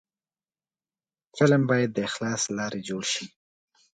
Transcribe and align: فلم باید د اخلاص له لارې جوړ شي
فلم 1.35 1.61
باید 1.69 1.89
د 1.93 1.97
اخلاص 2.09 2.41
له 2.47 2.53
لارې 2.59 2.79
جوړ 2.89 3.03
شي 3.13 3.25